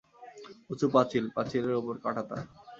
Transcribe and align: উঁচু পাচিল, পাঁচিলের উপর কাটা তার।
উঁচু 0.69 0.85
পাচিল, 0.93 1.25
পাঁচিলের 1.35 1.79
উপর 1.81 1.95
কাটা 2.03 2.23
তার। 2.29 2.41